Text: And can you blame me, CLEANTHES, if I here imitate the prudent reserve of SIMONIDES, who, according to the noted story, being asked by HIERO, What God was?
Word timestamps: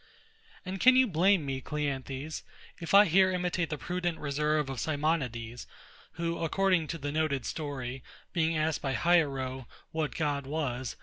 And 0.65 0.79
can 0.79 0.95
you 0.95 1.05
blame 1.05 1.45
me, 1.45 1.61
CLEANTHES, 1.61 2.41
if 2.79 2.91
I 2.95 3.05
here 3.05 3.29
imitate 3.29 3.69
the 3.69 3.77
prudent 3.77 4.17
reserve 4.17 4.67
of 4.67 4.79
SIMONIDES, 4.79 5.67
who, 6.13 6.43
according 6.43 6.87
to 6.87 6.97
the 6.97 7.11
noted 7.11 7.45
story, 7.45 8.01
being 8.33 8.57
asked 8.57 8.81
by 8.81 8.95
HIERO, 8.95 9.67
What 9.91 10.15
God 10.15 10.47
was? 10.47 10.95